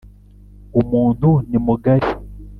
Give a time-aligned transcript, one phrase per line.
[0.79, 2.09] Umuntu nimugari.